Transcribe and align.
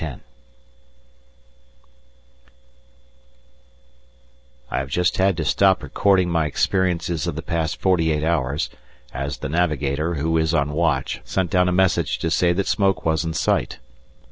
I 4.71 4.79
have 4.79 4.89
just 4.89 5.17
had 5.17 5.37
to 5.37 5.45
stop 5.45 5.83
recording 5.83 6.27
my 6.27 6.47
experiences 6.47 7.27
of 7.27 7.35
the 7.35 7.43
past 7.43 7.79
forty 7.79 8.11
eight 8.11 8.23
hours, 8.23 8.71
as 9.13 9.37
the 9.37 9.49
Navigator, 9.49 10.15
who 10.15 10.39
is 10.39 10.55
on 10.55 10.71
watch, 10.73 11.21
sent 11.23 11.51
down 11.51 11.69
a 11.69 11.71
message 11.71 12.17
to 12.17 12.31
say 12.31 12.51
that 12.51 12.65
smoke 12.65 13.05
was 13.05 13.23
in 13.23 13.33
sight. 13.35 13.77